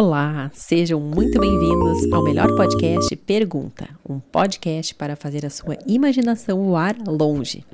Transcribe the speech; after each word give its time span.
Olá, 0.00 0.50
sejam 0.54 0.98
muito 0.98 1.38
bem-vindos 1.38 2.10
ao 2.10 2.24
melhor 2.24 2.56
podcast 2.56 3.14
Pergunta, 3.16 3.86
um 4.08 4.18
podcast 4.18 4.94
para 4.94 5.14
fazer 5.14 5.44
a 5.44 5.50
sua 5.50 5.76
imaginação 5.86 6.64
voar 6.64 6.96
longe. 7.06 7.66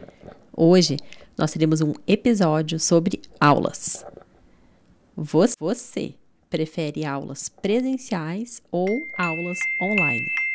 Hoje 0.53 0.97
nós 1.39 1.53
teremos 1.53 1.81
um 1.81 1.93
episódio 2.05 2.81
sobre 2.81 3.23
aulas. 3.39 4.05
Você 5.17 6.15
prefere 6.51 7.05
aulas 7.05 7.49
presenciais 7.49 8.61
ou 8.73 8.89
aulas 9.17 9.59
online? 9.81 10.46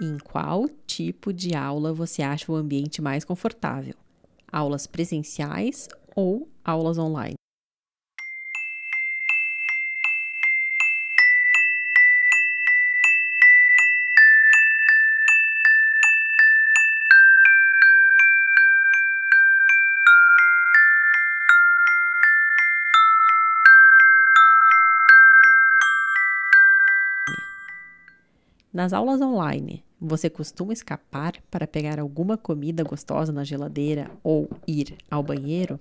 Em 0.00 0.18
qual 0.18 0.66
tipo 0.86 1.32
de 1.32 1.54
aula 1.54 1.92
você 1.92 2.22
acha 2.22 2.50
o 2.50 2.54
ambiente 2.54 3.02
mais 3.02 3.22
confortável? 3.22 3.94
Aulas 4.50 4.86
presenciais 4.86 5.88
ou 6.16 6.48
aulas 6.64 6.96
online? 6.96 7.34
Nas 28.72 28.92
aulas 28.92 29.20
online, 29.20 29.82
você 30.00 30.30
costuma 30.30 30.72
escapar 30.72 31.34
para 31.50 31.66
pegar 31.66 32.00
alguma 32.00 32.38
comida 32.38 32.82
gostosa 32.82 33.32
na 33.32 33.44
geladeira 33.44 34.10
ou 34.22 34.48
ir 34.66 34.96
ao 35.10 35.22
banheiro? 35.22 35.78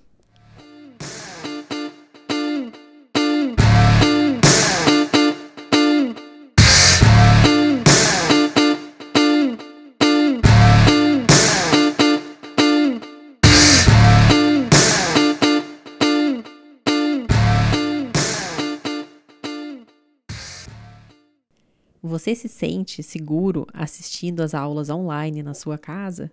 Você 22.02 22.34
se 22.34 22.48
sente 22.48 23.04
seguro 23.04 23.68
assistindo 23.74 24.40
às 24.40 24.54
aulas 24.54 24.90
online 24.90 25.44
na 25.44 25.54
sua 25.54 25.78
casa? 25.78 26.32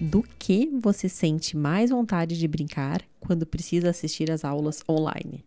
Do 0.00 0.22
que 0.38 0.70
você 0.80 1.10
sente 1.10 1.58
mais 1.58 1.90
vontade 1.90 2.38
de 2.38 2.48
brincar 2.48 3.02
quando 3.20 3.44
precisa 3.44 3.90
assistir 3.90 4.30
às 4.30 4.46
aulas 4.46 4.82
online? 4.88 5.44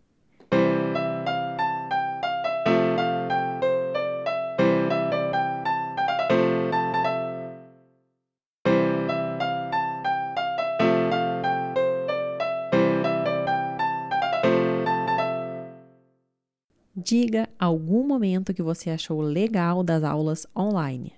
Diga 17.10 17.48
algum 17.58 18.06
momento 18.06 18.52
que 18.52 18.62
você 18.62 18.90
achou 18.90 19.22
legal 19.22 19.82
das 19.82 20.04
aulas 20.04 20.46
online. 20.54 21.17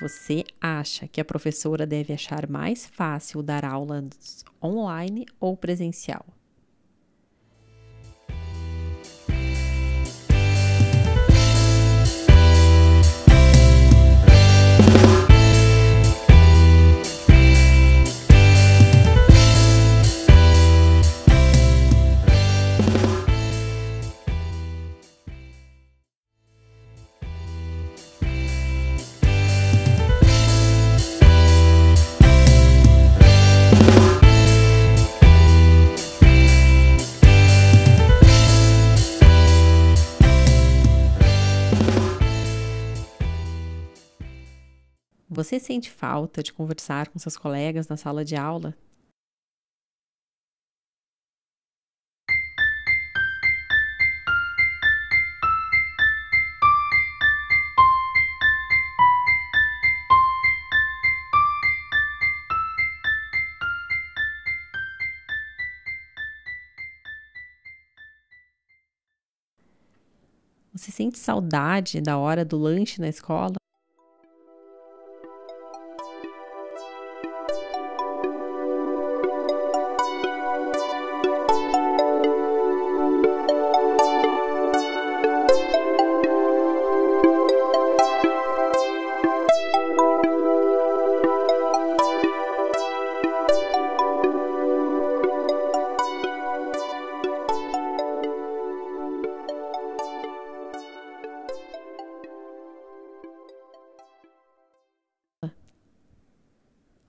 Você 0.00 0.44
acha 0.60 1.06
que 1.06 1.20
a 1.20 1.24
professora 1.24 1.86
deve 1.86 2.12
achar 2.12 2.48
mais 2.48 2.86
fácil 2.86 3.42
dar 3.42 3.64
aulas 3.64 4.44
online 4.62 5.24
ou 5.38 5.56
presencial? 5.56 6.26
Você 45.44 45.60
sente 45.60 45.90
falta 45.90 46.42
de 46.42 46.54
conversar 46.54 47.08
com 47.08 47.18
seus 47.18 47.36
colegas 47.36 47.86
na 47.86 47.98
sala 47.98 48.24
de 48.24 48.34
aula? 48.34 48.74
Você 70.72 70.90
sente 70.90 71.18
saudade 71.18 72.00
da 72.00 72.16
hora 72.16 72.46
do 72.46 72.56
lanche 72.56 72.98
na 72.98 73.08
escola? 73.10 73.56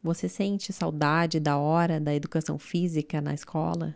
Você 0.05 0.29
sente 0.29 0.71
saudade 0.71 1.39
da 1.39 1.57
hora 1.57 1.99
da 1.99 2.13
educação 2.13 2.59
física 2.59 3.19
na 3.19 3.33
escola? 3.33 3.95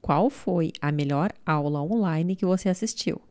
Qual 0.00 0.30
foi 0.30 0.70
a 0.80 0.92
melhor 0.92 1.32
aula 1.44 1.82
online 1.82 2.36
que 2.36 2.46
você 2.46 2.68
assistiu? 2.68 3.27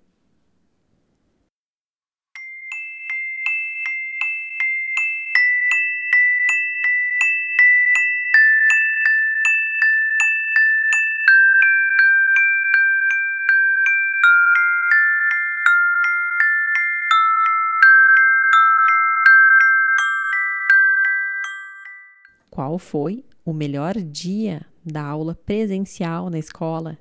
Qual 22.58 22.80
foi 22.80 23.24
o 23.46 23.54
melhor 23.54 23.94
dia 23.94 24.66
da 24.84 25.04
aula 25.04 25.36
presencial 25.36 26.28
na 26.28 26.40
escola? 26.40 26.98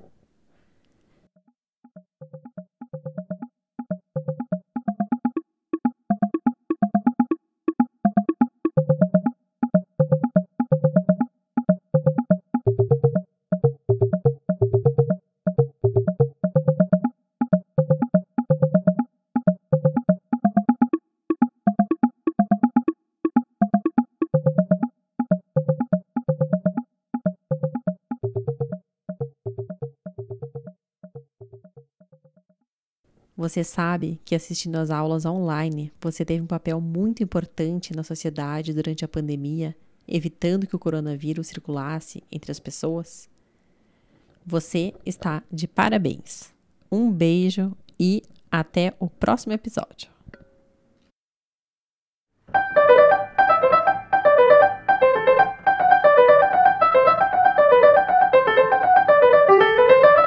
Você 33.47 33.63
sabe 33.63 34.21
que 34.25 34.35
assistindo 34.35 34.75
às 34.75 34.91
aulas 34.91 35.25
online, 35.25 35.93
você 36.01 36.25
teve 36.25 36.43
um 36.43 36.49
papel 36.49 36.81
muito 36.81 37.23
importante 37.23 37.95
na 37.95 38.03
sociedade 38.03 38.75
durante 38.75 39.05
a 39.05 39.09
pandemia, 39.09 39.77
evitando 40.09 40.67
que 40.67 40.75
o 40.75 40.79
coronavírus 40.81 41.47
circulasse 41.47 42.25
entre 42.31 42.51
as 42.51 42.59
pessoas? 42.59 43.29
Você 44.45 44.93
está 45.07 45.45
de 45.49 45.69
parabéns. 45.69 46.53
Um 46.91 47.09
beijo 47.09 47.71
e 48.01 48.21
até 48.51 48.93
o 48.99 49.09
próximo 49.09 49.53
episódio. 49.53 50.16